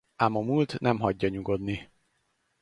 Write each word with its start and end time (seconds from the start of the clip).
Ám 0.17 0.35
a 0.35 0.41
múlt 0.41 0.79
nem 0.79 0.99
hagyja 0.99 1.27
nyugodni. 1.29 1.89